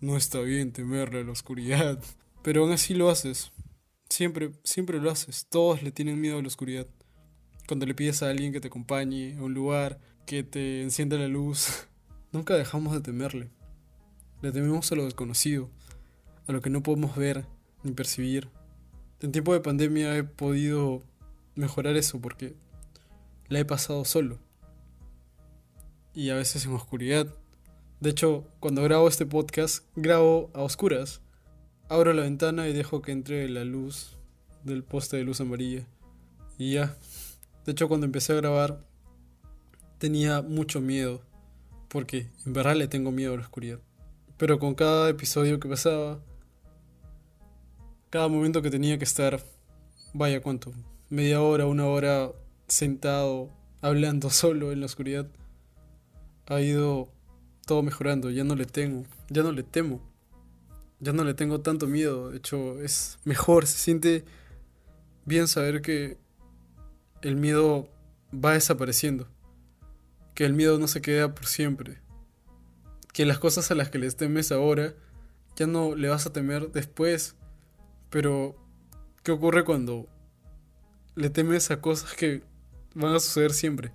no 0.00 0.16
está 0.16 0.40
bien 0.40 0.72
temerle 0.72 1.20
a 1.20 1.22
la 1.22 1.30
oscuridad. 1.30 2.02
Pero 2.42 2.64
aún 2.64 2.72
así 2.72 2.92
lo 2.92 3.08
haces, 3.08 3.52
Siempre, 4.10 4.50
siempre 4.64 4.98
lo 4.98 5.12
haces. 5.12 5.46
Todos 5.48 5.84
le 5.84 5.92
tienen 5.92 6.20
miedo 6.20 6.38
a 6.38 6.42
la 6.42 6.48
oscuridad. 6.48 6.88
Cuando 7.68 7.86
le 7.86 7.94
pides 7.94 8.24
a 8.24 8.30
alguien 8.30 8.52
que 8.52 8.60
te 8.60 8.66
acompañe 8.66 9.36
a 9.38 9.44
un 9.44 9.54
lugar, 9.54 10.00
que 10.26 10.42
te 10.42 10.82
encienda 10.82 11.18
la 11.18 11.28
luz, 11.28 11.86
nunca 12.32 12.54
dejamos 12.54 12.94
de 12.94 13.00
temerle. 13.00 13.48
Le 14.42 14.50
tememos 14.50 14.90
a 14.90 14.96
lo 14.96 15.04
desconocido, 15.04 15.70
a 16.48 16.52
lo 16.52 16.62
que 16.62 16.70
no 16.70 16.82
podemos 16.82 17.14
ver 17.14 17.44
ni 17.84 17.92
percibir. 17.92 18.48
En 19.20 19.32
tiempo 19.32 19.52
de 19.52 19.60
pandemia 19.60 20.16
he 20.16 20.24
podido 20.24 21.02
mejorar 21.54 21.96
eso 21.96 22.20
porque 22.20 22.54
la 23.48 23.60
he 23.60 23.64
pasado 23.64 24.04
solo. 24.04 24.38
y 26.14 26.30
a 26.30 26.34
veces 26.34 26.66
en 26.66 26.72
oscuridad. 26.72 27.32
De 28.00 28.10
hecho, 28.10 28.44
cuando 28.58 28.82
grabo 28.82 29.06
este 29.06 29.26
podcast, 29.26 29.84
grabo 29.94 30.50
a 30.52 30.62
oscuras. 30.62 31.20
Abro 31.88 32.12
la 32.12 32.22
ventana 32.22 32.66
y 32.66 32.72
dejo 32.72 33.02
que 33.02 33.12
entre 33.12 33.48
la 33.48 33.64
luz 33.64 34.16
del 34.64 34.82
poste 34.82 35.16
de 35.16 35.24
luz 35.24 35.40
amarilla. 35.40 35.86
Y 36.58 36.72
ya. 36.72 36.96
De 37.64 37.72
hecho, 37.72 37.86
cuando 37.86 38.06
empecé 38.06 38.32
a 38.32 38.36
grabar, 38.36 38.84
tenía 39.98 40.42
mucho 40.42 40.80
miedo. 40.80 41.22
Porque 41.88 42.26
en 42.46 42.52
verdad 42.52 42.74
le 42.74 42.88
tengo 42.88 43.12
miedo 43.12 43.34
a 43.34 43.36
la 43.36 43.42
oscuridad. 43.42 43.78
Pero 44.38 44.58
con 44.58 44.74
cada 44.74 45.08
episodio 45.08 45.60
que 45.60 45.68
pasaba, 45.68 46.20
cada 48.10 48.28
momento 48.28 48.62
que 48.62 48.70
tenía 48.70 48.98
que 48.98 49.04
estar, 49.04 49.42
vaya 50.12 50.40
cuánto, 50.40 50.72
media 51.10 51.42
hora, 51.42 51.66
una 51.66 51.86
hora 51.86 52.32
sentado, 52.66 53.50
hablando 53.80 54.30
solo 54.30 54.72
en 54.72 54.80
la 54.80 54.86
oscuridad, 54.86 55.26
ha 56.46 56.60
ido 56.60 57.12
todo 57.66 57.82
mejorando. 57.82 58.30
Ya 58.30 58.44
no 58.44 58.56
le 58.56 58.64
tengo, 58.64 59.04
ya 59.28 59.42
no 59.42 59.52
le 59.52 59.62
temo, 59.62 60.00
ya 61.00 61.12
no 61.12 61.24
le 61.24 61.34
tengo 61.34 61.60
tanto 61.60 61.86
miedo. 61.86 62.30
De 62.30 62.38
hecho, 62.38 62.80
es 62.80 63.18
mejor, 63.24 63.66
se 63.66 63.78
siente 63.78 64.24
bien 65.24 65.46
saber 65.46 65.82
que 65.82 66.18
el 67.22 67.36
miedo 67.36 67.88
va 68.32 68.54
desapareciendo. 68.54 69.28
Que 70.34 70.44
el 70.44 70.54
miedo 70.54 70.78
no 70.78 70.88
se 70.88 71.02
queda 71.02 71.34
por 71.34 71.46
siempre. 71.46 71.98
Que 73.12 73.26
las 73.26 73.38
cosas 73.38 73.70
a 73.70 73.74
las 73.74 73.90
que 73.90 73.98
les 73.98 74.16
temes 74.16 74.52
ahora 74.52 74.94
ya 75.56 75.66
no 75.66 75.96
le 75.96 76.08
vas 76.08 76.26
a 76.26 76.32
temer 76.32 76.70
después. 76.70 77.36
Pero, 78.10 78.56
¿qué 79.22 79.32
ocurre 79.32 79.64
cuando 79.64 80.08
le 81.14 81.30
temes 81.30 81.70
a 81.70 81.80
cosas 81.80 82.14
que 82.14 82.42
van 82.94 83.14
a 83.14 83.20
suceder 83.20 83.52
siempre? 83.52 83.92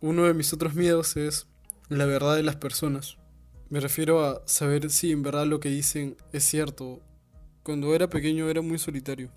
Uno 0.00 0.24
de 0.24 0.34
mis 0.34 0.52
otros 0.52 0.74
miedos 0.74 1.16
es 1.16 1.46
la 1.88 2.06
verdad 2.06 2.36
de 2.36 2.42
las 2.42 2.56
personas. 2.56 3.18
Me 3.70 3.80
refiero 3.80 4.24
a 4.24 4.42
saber 4.46 4.90
si 4.90 5.12
en 5.12 5.22
verdad 5.22 5.46
lo 5.46 5.60
que 5.60 5.68
dicen 5.68 6.16
es 6.32 6.44
cierto. 6.44 7.00
Cuando 7.62 7.94
era 7.94 8.10
pequeño 8.10 8.50
era 8.50 8.60
muy 8.60 8.78
solitario. 8.78 9.30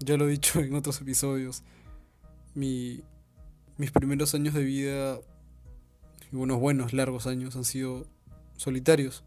Ya 0.00 0.16
lo 0.16 0.28
he 0.28 0.30
dicho 0.30 0.60
en 0.60 0.74
otros 0.74 1.00
episodios. 1.00 1.64
Mi, 2.54 3.02
mis 3.76 3.90
primeros 3.90 4.34
años 4.34 4.54
de 4.54 4.64
vida, 4.64 5.18
unos 6.32 6.60
buenos, 6.60 6.92
largos 6.92 7.26
años, 7.26 7.56
han 7.56 7.64
sido 7.64 8.06
solitarios. 8.56 9.24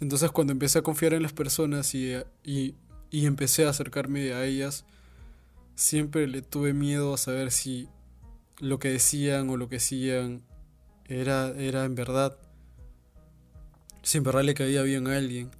Entonces 0.00 0.30
cuando 0.30 0.52
empecé 0.52 0.78
a 0.78 0.82
confiar 0.82 1.14
en 1.14 1.22
las 1.22 1.32
personas 1.32 1.94
y, 1.94 2.14
y, 2.44 2.74
y 3.10 3.26
empecé 3.26 3.66
a 3.66 3.70
acercarme 3.70 4.32
a 4.32 4.44
ellas, 4.44 4.84
siempre 5.74 6.26
le 6.26 6.42
tuve 6.42 6.72
miedo 6.72 7.14
a 7.14 7.18
saber 7.18 7.50
si 7.50 7.88
lo 8.58 8.78
que 8.78 8.90
decían 8.90 9.48
o 9.50 9.56
lo 9.56 9.68
que 9.68 9.76
hacían 9.76 10.42
era, 11.06 11.48
era 11.56 11.84
en 11.84 11.94
verdad. 11.94 12.36
Si 14.02 14.18
en 14.18 14.24
verdad 14.24 14.42
le 14.42 14.54
caía 14.54 14.82
bien 14.82 15.06
a 15.06 15.16
alguien. 15.16 15.50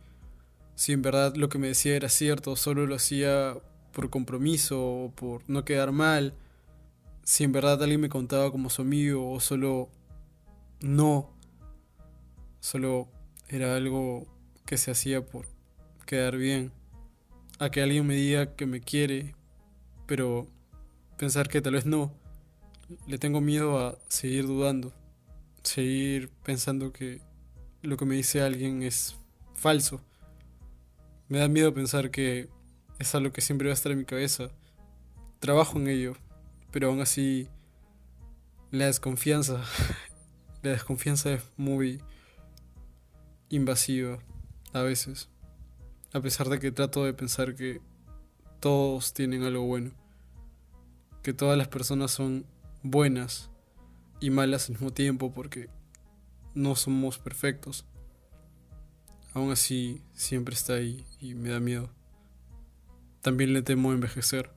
Si 0.75 0.93
en 0.93 1.03
verdad 1.03 1.35
lo 1.37 1.49
que 1.49 1.59
me 1.59 1.69
decía 1.69 1.97
era 1.97 2.09
cierto, 2.09 2.55
solo 2.57 2.87
lo 2.87 2.95
hacía 2.95 3.57
por 3.93 4.11
compromiso 4.11 4.81
o 4.81 5.11
por 5.11 5.43
no 5.49 5.65
quedar 5.65 5.93
mal. 5.93 6.35
Si 7.25 7.45
en 7.45 7.53
verdad 7.53 7.83
alguien 7.83 8.01
me 8.01 8.09
contaba 8.09 8.51
como 8.51 8.71
su 8.71 8.83
amigo 8.83 9.33
o 9.33 9.41
solo 9.41 9.89
no. 10.81 11.31
Solo 12.61 13.09
era 13.49 13.77
algo 13.77 14.27
que 14.67 14.77
se 14.77 14.91
hacía 14.91 15.25
por 15.25 15.47
quedar 16.07 16.37
bien. 16.37 16.73
A 17.59 17.71
que 17.71 17.83
alguien 17.83 18.07
me 18.07 18.15
diga 18.15 18.55
que 18.55 18.67
me 18.67 18.81
quiere, 18.81 19.35
pero 20.07 20.47
pensar 21.17 21.49
que 21.49 21.61
tal 21.61 21.75
vez 21.75 21.87
no. 21.87 22.13
Le 23.07 23.19
tengo 23.19 23.41
miedo 23.41 23.79
a 23.79 23.99
seguir 24.09 24.47
dudando, 24.47 24.93
seguir 25.63 26.31
pensando 26.45 26.93
que 26.93 27.21
lo 27.83 27.97
que 27.97 28.05
me 28.05 28.15
dice 28.15 28.43
alguien 28.43 28.83
es 28.83 29.17
falso. 29.55 30.01
Me 31.29 31.39
da 31.39 31.49
miedo 31.49 31.75
pensar 31.75 32.11
que 32.11 32.49
es 32.99 33.15
algo 33.15 33.33
que 33.33 33.41
siempre 33.41 33.69
va 33.69 33.73
a 33.73 33.75
estar 33.75 33.93
en 33.93 33.99
mi 33.99 34.05
cabeza. 34.05 34.51
Trabajo 35.41 35.79
en 35.79 35.89
ello, 35.89 36.17
pero 36.71 36.89
aún 36.89 37.01
así 37.01 37.49
la 38.71 38.87
desconfianza, 38.87 39.63
la 40.63 40.71
desconfianza 40.71 41.33
es 41.33 41.43
muy 41.57 42.01
invasiva 43.51 44.19
a 44.73 44.83
veces. 44.83 45.29
A 46.13 46.21
pesar 46.21 46.49
de 46.49 46.59
que 46.59 46.73
trato 46.73 47.05
de 47.05 47.15
pensar 47.15 47.55
que 47.55 47.81
todos 48.61 49.13
tienen 49.13 49.43
algo 49.43 49.65
bueno. 49.65 49.93
Que 51.23 51.33
todas 51.33 51.59
las 51.59 51.69
personas 51.69 52.11
son 52.11 52.47
buenas 52.83 53.51
y 54.21 54.31
malas 54.31 54.69
al 54.69 54.75
mismo 54.75 54.93
tiempo 54.93 55.33
porque 55.33 55.69
no 56.55 56.75
somos 56.77 57.19
perfectos. 57.19 57.85
Aún 59.35 59.53
así, 59.53 60.03
siempre 60.15 60.55
está 60.55 60.75
ahí 60.75 61.05
y 61.21 61.35
me 61.35 61.51
da 61.51 61.61
miedo. 61.61 61.91
También 63.21 63.53
le 63.53 63.63
temo 63.63 63.93
envejecer. 63.93 64.51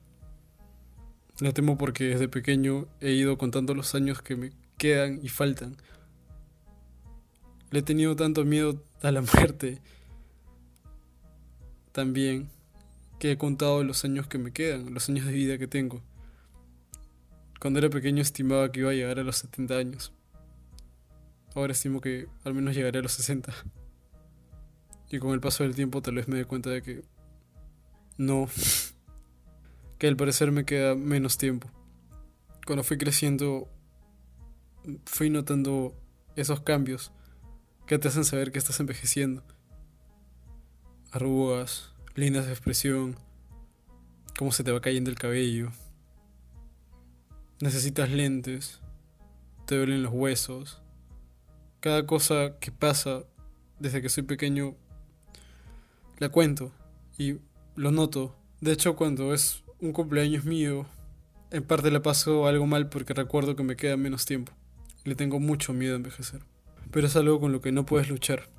Le 1.39 1.53
temo 1.53 1.77
porque 1.77 2.05
desde 2.05 2.27
pequeño 2.27 2.87
he 2.99 3.11
ido 3.11 3.37
contando 3.37 3.73
los 3.73 3.95
años 3.95 4.21
que 4.21 4.35
me 4.35 4.51
quedan 4.77 5.19
y 5.23 5.29
faltan. 5.29 5.77
Le 7.71 7.79
he 7.79 7.81
tenido 7.81 8.17
tanto 8.17 8.43
miedo 8.43 8.83
a 9.01 9.11
la 9.11 9.21
muerte 9.33 9.81
también 11.93 12.49
que 13.17 13.31
he 13.31 13.37
contado 13.37 13.83
los 13.83 14.03
años 14.03 14.27
que 14.27 14.37
me 14.37 14.51
quedan, 14.51 14.93
los 14.93 15.07
años 15.09 15.25
de 15.25 15.31
vida 15.31 15.57
que 15.57 15.67
tengo. 15.67 16.01
Cuando 17.59 17.79
era 17.79 17.89
pequeño 17.89 18.21
estimaba 18.21 18.71
que 18.71 18.81
iba 18.81 18.91
a 18.91 18.93
llegar 18.93 19.19
a 19.19 19.23
los 19.23 19.37
70 19.37 19.77
años. 19.77 20.13
Ahora 21.53 21.73
estimo 21.73 22.01
que 22.01 22.27
al 22.43 22.53
menos 22.53 22.75
llegaré 22.75 22.99
a 22.99 23.03
los 23.03 23.11
60. 23.13 23.53
Y 25.11 25.19
con 25.19 25.31
el 25.31 25.39
paso 25.39 25.63
del 25.63 25.75
tiempo 25.75 26.01
tal 26.01 26.15
vez 26.15 26.27
me 26.27 26.37
dé 26.37 26.45
cuenta 26.45 26.69
de 26.71 26.81
que 26.81 27.03
no, 28.17 28.49
que 29.97 30.07
al 30.07 30.17
parecer 30.17 30.51
me 30.51 30.65
queda 30.65 30.95
menos 30.95 31.37
tiempo. 31.37 31.69
Cuando 32.65 32.83
fui 32.83 32.97
creciendo, 32.97 33.69
fui 35.05 35.29
notando 35.29 35.95
esos 36.35 36.61
cambios 36.61 37.11
que 37.85 37.97
te 37.97 38.07
hacen 38.07 38.25
saber 38.25 38.51
que 38.51 38.59
estás 38.59 38.79
envejeciendo. 38.79 39.43
Arrugas, 41.11 41.91
líneas 42.15 42.45
de 42.45 42.51
expresión, 42.51 43.17
cómo 44.37 44.51
se 44.51 44.63
te 44.63 44.71
va 44.71 44.81
cayendo 44.81 45.09
el 45.09 45.17
cabello. 45.17 45.71
Necesitas 47.59 48.09
lentes, 48.09 48.81
te 49.65 49.77
duelen 49.77 50.03
los 50.03 50.13
huesos. 50.13 50.81
Cada 51.79 52.05
cosa 52.05 52.57
que 52.59 52.71
pasa 52.71 53.23
desde 53.79 54.01
que 54.01 54.09
soy 54.09 54.23
pequeño 54.23 54.75
la 56.17 56.29
cuento 56.29 56.71
y 57.17 57.37
lo 57.75 57.91
noto. 57.91 58.35
De 58.61 58.71
hecho, 58.71 58.95
cuando 58.95 59.33
es 59.33 59.63
un 59.79 59.91
cumpleaños 59.91 60.45
mío, 60.45 60.85
en 61.49 61.63
parte 61.63 61.91
la 61.91 62.01
paso 62.01 62.47
algo 62.47 62.67
mal 62.67 62.89
porque 62.89 63.13
recuerdo 63.13 63.55
que 63.55 63.63
me 63.63 63.75
queda 63.75 63.97
menos 63.97 64.25
tiempo. 64.25 64.53
Le 65.03 65.15
tengo 65.15 65.39
mucho 65.39 65.73
miedo 65.73 65.93
a 65.93 65.97
envejecer. 65.97 66.41
Pero 66.91 67.07
es 67.07 67.15
algo 67.15 67.39
con 67.39 67.51
lo 67.51 67.61
que 67.61 67.71
no 67.71 67.85
puedes 67.85 68.09
luchar. 68.09 68.49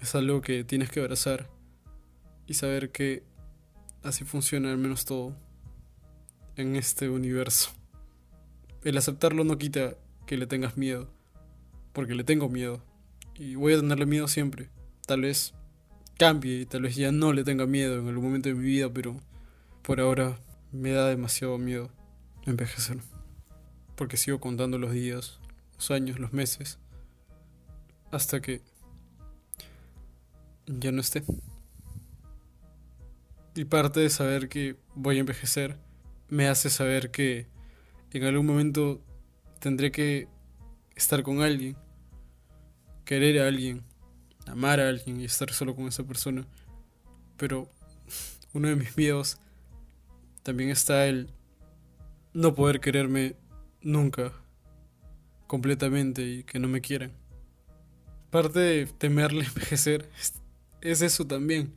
Es 0.00 0.14
algo 0.14 0.42
que 0.42 0.64
tienes 0.64 0.90
que 0.90 1.00
abrazar 1.00 1.48
y 2.46 2.54
saber 2.54 2.90
que 2.90 3.24
así 4.02 4.24
funciona 4.24 4.70
al 4.70 4.78
menos 4.78 5.04
todo 5.04 5.34
en 6.56 6.76
este 6.76 7.08
universo. 7.08 7.70
El 8.84 8.98
aceptarlo 8.98 9.44
no 9.44 9.58
quita 9.58 9.96
que 10.26 10.36
le 10.36 10.46
tengas 10.46 10.76
miedo, 10.76 11.10
porque 11.92 12.14
le 12.14 12.24
tengo 12.24 12.48
miedo 12.48 12.82
y 13.34 13.54
voy 13.54 13.74
a 13.74 13.80
tenerle 13.80 14.06
miedo 14.06 14.28
siempre. 14.28 14.68
Tal 15.06 15.22
vez 15.22 15.54
cambie 16.18 16.60
y 16.60 16.66
tal 16.66 16.82
vez 16.82 16.96
ya 16.96 17.12
no 17.12 17.32
le 17.32 17.44
tenga 17.44 17.66
miedo 17.66 17.98
en 17.98 18.08
algún 18.08 18.24
momento 18.24 18.48
de 18.48 18.54
mi 18.54 18.64
vida, 18.64 18.92
pero 18.92 19.20
por 19.82 20.00
ahora 20.00 20.38
me 20.72 20.92
da 20.92 21.08
demasiado 21.08 21.58
miedo 21.58 21.90
envejecer. 22.44 22.98
Porque 23.96 24.16
sigo 24.16 24.40
contando 24.40 24.78
los 24.78 24.92
días, 24.92 25.40
los 25.74 25.90
años, 25.90 26.18
los 26.18 26.32
meses, 26.32 26.78
hasta 28.10 28.40
que 28.40 28.62
ya 30.66 30.92
no 30.92 31.00
esté. 31.00 31.22
Y 33.54 33.64
parte 33.64 34.00
de 34.00 34.10
saber 34.10 34.48
que 34.48 34.76
voy 34.94 35.16
a 35.16 35.20
envejecer 35.20 35.78
me 36.28 36.48
hace 36.48 36.70
saber 36.70 37.10
que 37.10 37.46
en 38.16 38.24
algún 38.24 38.46
momento 38.46 39.02
tendré 39.58 39.92
que 39.92 40.28
estar 40.94 41.22
con 41.22 41.42
alguien, 41.42 41.76
querer 43.04 43.40
a 43.40 43.46
alguien, 43.46 43.82
amar 44.46 44.80
a 44.80 44.88
alguien 44.88 45.20
y 45.20 45.24
estar 45.24 45.52
solo 45.52 45.76
con 45.76 45.86
esa 45.86 46.04
persona. 46.04 46.46
Pero 47.36 47.70
uno 48.54 48.68
de 48.68 48.76
mis 48.76 48.96
miedos 48.96 49.38
también 50.42 50.70
está 50.70 51.06
el 51.06 51.30
no 52.32 52.54
poder 52.54 52.80
quererme 52.80 53.36
nunca 53.82 54.32
completamente 55.46 56.22
y 56.22 56.44
que 56.44 56.58
no 56.58 56.68
me 56.68 56.80
quieran. 56.80 57.12
Parte 58.36 58.58
de 58.58 58.86
temerle 58.86 59.44
envejecer 59.46 60.10
es 60.82 61.00
eso 61.00 61.26
también. 61.26 61.74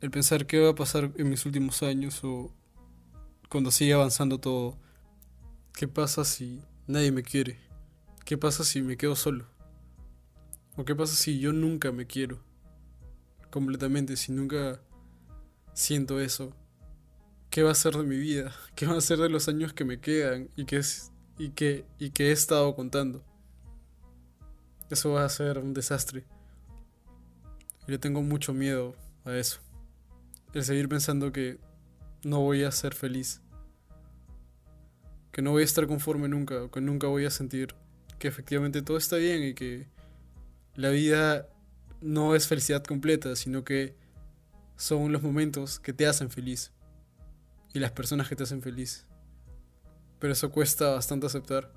El 0.00 0.10
pensar 0.10 0.46
qué 0.46 0.58
va 0.58 0.70
a 0.70 0.74
pasar 0.74 1.12
en 1.18 1.28
mis 1.28 1.44
últimos 1.44 1.82
años 1.82 2.24
o 2.24 2.50
cuando 3.50 3.70
siga 3.70 3.96
avanzando 3.96 4.40
todo. 4.40 4.78
¿Qué 5.74 5.86
pasa 5.86 6.24
si 6.24 6.62
nadie 6.86 7.12
me 7.12 7.22
quiere? 7.22 7.58
¿Qué 8.24 8.38
pasa 8.38 8.64
si 8.64 8.80
me 8.80 8.96
quedo 8.96 9.14
solo? 9.14 9.46
¿O 10.74 10.86
qué 10.86 10.94
pasa 10.94 11.14
si 11.16 11.38
yo 11.38 11.52
nunca 11.52 11.92
me 11.92 12.06
quiero? 12.06 12.40
Completamente, 13.50 14.16
si 14.16 14.32
nunca 14.32 14.80
siento 15.74 16.18
eso. 16.18 16.56
¿Qué 17.50 17.62
va 17.62 17.72
a 17.72 17.74
ser 17.74 17.94
de 17.94 18.04
mi 18.04 18.16
vida? 18.16 18.54
¿Qué 18.74 18.86
va 18.86 18.96
a 18.96 19.02
ser 19.02 19.18
de 19.18 19.28
los 19.28 19.48
años 19.48 19.74
que 19.74 19.84
me 19.84 20.00
quedan 20.00 20.48
y 20.56 20.64
que, 20.64 20.78
es, 20.78 21.12
y 21.36 21.50
que, 21.50 21.84
y 21.98 22.08
que 22.08 22.28
he 22.28 22.32
estado 22.32 22.74
contando? 22.74 23.22
Eso 24.90 25.12
va 25.12 25.24
a 25.24 25.28
ser 25.28 25.58
un 25.58 25.74
desastre. 25.74 26.24
Y 27.86 27.90
le 27.90 27.98
tengo 27.98 28.22
mucho 28.22 28.52
miedo 28.52 28.94
a 29.24 29.34
eso. 29.34 29.60
El 30.52 30.64
seguir 30.64 30.88
pensando 30.88 31.32
que 31.32 31.58
no 32.22 32.40
voy 32.40 32.64
a 32.64 32.70
ser 32.70 32.94
feliz. 32.94 33.40
Que 35.32 35.42
no 35.42 35.50
voy 35.50 35.62
a 35.62 35.64
estar 35.64 35.86
conforme 35.86 36.28
nunca. 36.28 36.68
Que 36.70 36.80
nunca 36.80 37.06
voy 37.06 37.24
a 37.24 37.30
sentir 37.30 37.74
que 38.18 38.28
efectivamente 38.28 38.82
todo 38.82 38.96
está 38.96 39.16
bien 39.16 39.42
y 39.42 39.54
que 39.54 39.86
la 40.76 40.90
vida 40.90 41.48
no 42.00 42.34
es 42.34 42.46
felicidad 42.46 42.82
completa, 42.84 43.36
sino 43.36 43.64
que 43.64 43.96
son 44.76 45.12
los 45.12 45.22
momentos 45.22 45.78
que 45.78 45.92
te 45.92 46.06
hacen 46.06 46.30
feliz 46.30 46.72
y 47.72 47.80
las 47.80 47.92
personas 47.92 48.28
que 48.28 48.36
te 48.36 48.44
hacen 48.44 48.62
feliz. 48.62 49.06
Pero 50.18 50.32
eso 50.32 50.50
cuesta 50.50 50.90
bastante 50.90 51.26
aceptar. 51.26 51.70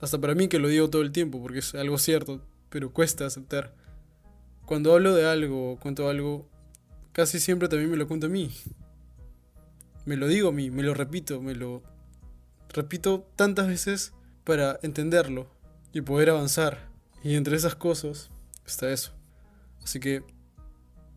Hasta 0.00 0.18
para 0.18 0.34
mí 0.34 0.48
que 0.48 0.58
lo 0.58 0.68
digo 0.68 0.88
todo 0.88 1.02
el 1.02 1.12
tiempo, 1.12 1.42
porque 1.42 1.58
es 1.58 1.74
algo 1.74 1.98
cierto, 1.98 2.40
pero 2.70 2.92
cuesta 2.92 3.26
aceptar. 3.26 3.74
Cuando 4.64 4.94
hablo 4.94 5.14
de 5.14 5.28
algo, 5.28 5.78
cuento 5.80 6.08
algo, 6.08 6.48
casi 7.12 7.40
siempre 7.40 7.68
también 7.68 7.90
me 7.90 7.96
lo 7.96 8.08
cuento 8.08 8.26
a 8.26 8.30
mí. 8.30 8.50
Me 10.06 10.16
lo 10.16 10.26
digo 10.28 10.48
a 10.48 10.52
mí, 10.52 10.70
me 10.70 10.82
lo 10.82 10.94
repito, 10.94 11.42
me 11.42 11.54
lo 11.54 11.82
repito 12.70 13.26
tantas 13.36 13.66
veces 13.66 14.14
para 14.44 14.78
entenderlo 14.82 15.50
y 15.92 16.00
poder 16.00 16.30
avanzar. 16.30 16.88
Y 17.22 17.34
entre 17.34 17.56
esas 17.56 17.74
cosas 17.74 18.30
está 18.64 18.90
eso. 18.90 19.12
Así 19.82 20.00
que 20.00 20.22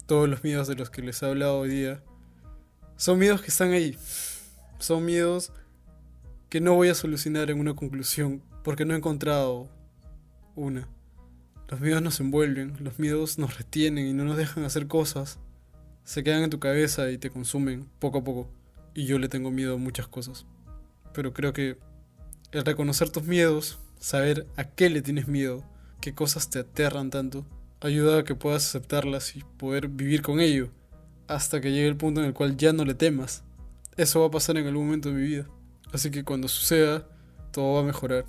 todos 0.06 0.28
los 0.28 0.44
miedos 0.44 0.68
de 0.68 0.76
los 0.76 0.90
que 0.90 1.02
les 1.02 1.22
he 1.22 1.26
hablado 1.28 1.60
hoy 1.60 1.70
día 1.70 2.04
son 2.98 3.20
miedos 3.20 3.42
que 3.42 3.48
están 3.48 3.72
ahí. 3.72 3.98
Son 4.80 5.06
miedos 5.06 5.54
que 6.50 6.60
no 6.60 6.76
voy 6.76 6.90
a 6.90 6.96
solucionar 6.96 7.50
en 7.50 7.60
una 7.60 7.76
conclusión 7.76 8.44
porque 8.64 8.86
no 8.86 8.94
he 8.94 8.98
encontrado 8.98 9.70
una. 10.56 10.88
Los 11.70 11.80
miedos 11.80 12.02
nos 12.02 12.20
envuelven, 12.20 12.76
los 12.80 13.00
miedos 13.00 13.38
nos 13.38 13.58
retienen 13.58 14.08
y 14.08 14.14
no 14.14 14.24
nos 14.24 14.38
dejan 14.38 14.64
hacer 14.64 14.88
cosas. 14.88 15.40
Se 16.04 16.24
quedan 16.24 16.44
en 16.44 16.50
tu 16.50 16.60
cabeza 16.60 17.10
y 17.12 17.18
te 17.18 17.30
consumen 17.30 17.90
poco 18.00 18.20
a 18.20 18.24
poco. 18.24 18.50
Y 18.94 19.06
yo 19.06 19.18
le 19.20 19.30
tengo 19.30 19.52
miedo 19.52 19.76
a 19.76 19.78
muchas 19.78 20.08
cosas. 20.08 20.46
Pero 21.14 21.34
creo 21.34 21.54
que 21.54 21.78
el 22.52 22.66
reconocer 22.66 23.10
tus 23.10 23.24
miedos, 23.24 23.80
saber 24.00 24.46
a 24.56 24.66
qué 24.66 24.90
le 24.90 25.02
tienes 25.02 25.28
miedo, 25.28 25.64
qué 26.02 26.14
cosas 26.14 26.50
te 26.50 26.60
aterran 26.60 27.10
tanto, 27.10 27.46
ayuda 27.82 28.20
a 28.20 28.24
que 28.24 28.36
puedas 28.36 28.68
aceptarlas 28.68 29.36
y 29.36 29.44
poder 29.58 29.88
vivir 29.88 30.22
con 30.22 30.40
ello 30.40 30.70
hasta 31.28 31.62
que 31.62 31.72
llegue 31.72 31.88
el 31.88 31.98
punto 31.98 32.22
en 32.22 32.28
el 32.28 32.34
cual 32.34 32.58
ya 32.58 32.74
no 32.74 32.86
le 32.86 32.94
temas. 32.94 33.44
Eso 33.98 34.22
va 34.22 34.28
a 34.28 34.32
pasar 34.32 34.58
en 34.58 34.68
algún 34.68 34.86
momento 34.86 35.10
de 35.10 35.16
mi 35.16 35.24
vida. 35.24 35.48
Así 35.92 36.12
que 36.12 36.24
cuando 36.24 36.48
suceda, 36.48 37.08
todo 37.52 37.76
va 37.76 37.82
a 37.82 37.84
mejorar. 37.84 38.26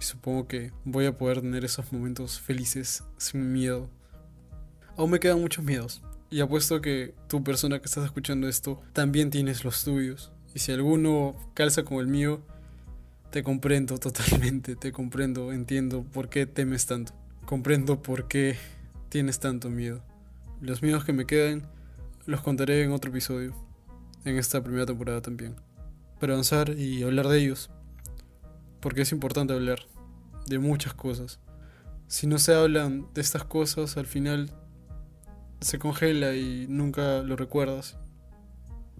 Y 0.00 0.04
supongo 0.04 0.46
que 0.46 0.72
voy 0.84 1.06
a 1.06 1.16
poder 1.16 1.40
tener 1.40 1.64
esos 1.64 1.92
momentos 1.92 2.40
felices 2.40 3.04
sin 3.16 3.52
miedo. 3.52 3.88
Aún 4.96 5.10
me 5.10 5.20
quedan 5.20 5.40
muchos 5.40 5.64
miedos. 5.64 6.02
Y 6.30 6.40
apuesto 6.40 6.80
que 6.80 7.14
tu 7.26 7.42
persona 7.42 7.78
que 7.78 7.86
estás 7.86 8.04
escuchando 8.04 8.48
esto 8.48 8.82
también 8.92 9.30
tienes 9.30 9.64
los 9.64 9.82
tuyos. 9.82 10.32
Y 10.54 10.58
si 10.58 10.72
alguno 10.72 11.36
calza 11.54 11.84
con 11.84 11.98
el 11.98 12.06
mío, 12.06 12.42
te 13.30 13.42
comprendo 13.42 13.98
totalmente, 13.98 14.76
te 14.76 14.92
comprendo, 14.92 15.52
entiendo 15.52 16.02
por 16.02 16.28
qué 16.28 16.46
temes 16.46 16.86
tanto. 16.86 17.12
Comprendo 17.44 18.02
por 18.02 18.28
qué 18.28 18.56
tienes 19.08 19.38
tanto 19.38 19.70
miedo. 19.70 20.02
Los 20.60 20.82
miedos 20.82 21.04
que 21.04 21.12
me 21.12 21.26
quedan 21.26 21.66
los 22.26 22.42
contaré 22.42 22.82
en 22.82 22.92
otro 22.92 23.10
episodio, 23.10 23.54
en 24.24 24.36
esta 24.36 24.62
primera 24.62 24.84
temporada 24.84 25.22
también. 25.22 25.56
Para 26.20 26.34
avanzar 26.34 26.70
y 26.70 27.02
hablar 27.02 27.28
de 27.28 27.38
ellos. 27.38 27.70
Porque 28.80 29.02
es 29.02 29.12
importante 29.12 29.52
hablar 29.52 29.80
de 30.46 30.58
muchas 30.58 30.94
cosas. 30.94 31.40
Si 32.06 32.26
no 32.26 32.38
se 32.38 32.54
hablan 32.54 33.06
de 33.14 33.20
estas 33.20 33.44
cosas, 33.44 33.96
al 33.96 34.06
final 34.06 34.50
se 35.60 35.78
congela 35.78 36.34
y 36.34 36.66
nunca 36.68 37.22
lo 37.22 37.36
recuerdas. 37.36 37.96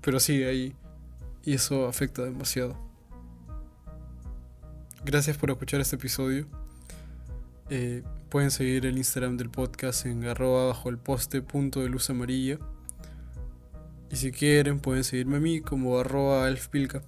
Pero 0.01 0.21
sigue 0.21 0.49
ahí. 0.49 0.77
Y 1.45 1.55
eso 1.55 1.87
afecta 1.87 2.23
demasiado. 2.23 2.77
Gracias 5.05 5.39
por 5.39 5.51
escuchar 5.51 5.81
este 5.81 5.97
episodio. 5.97 6.47
Eh, 7.71 8.03
pueden 8.29 8.51
seguir 8.51 8.85
el 8.85 8.99
Instagram 8.99 9.37
del 9.37 9.49
podcast 9.49 10.07
en 10.07 10.25
arroba 10.25 10.67
bajo 10.67 10.89
el 10.89 10.99
poste 10.99 11.41
punto 11.41 11.81
de 11.81 11.89
luz 11.89 12.11
amarilla. 12.11 12.59
Y 14.11 14.17
si 14.17 14.33
quieren 14.33 14.81
pueden 14.81 15.05
seguirme 15.05 15.37
a 15.37 15.41
mí 15.41 15.61
como 15.61 15.99
arroba 15.99 16.49
elfpilka. 16.49 17.03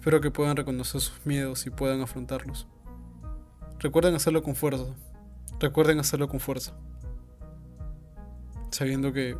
Espero 0.00 0.22
que 0.22 0.30
puedan 0.30 0.56
reconocer 0.56 0.98
sus 1.02 1.26
miedos 1.26 1.66
y 1.66 1.70
puedan 1.70 2.00
afrontarlos. 2.00 2.66
Recuerden 3.80 4.14
hacerlo 4.14 4.42
con 4.42 4.56
fuerza. 4.56 4.86
Recuerden 5.58 6.00
hacerlo 6.00 6.26
con 6.26 6.40
fuerza. 6.40 6.72
Sabiendo 8.70 9.12
que 9.12 9.36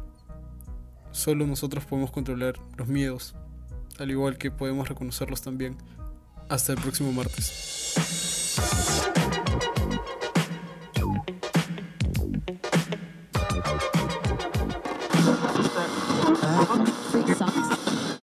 solo 1.12 1.46
nosotros 1.46 1.87
podemos 1.87 2.11
controlar 2.11 2.57
los 2.77 2.88
miedos, 2.88 3.35
al 3.99 4.11
igual 4.11 4.37
que 4.37 4.51
podemos 4.51 4.87
reconocerlos 4.87 5.40
también. 5.40 5.79
Hasta 6.51 6.75
el 6.75 6.79
próximo 6.79 7.11
martes. 7.11 8.99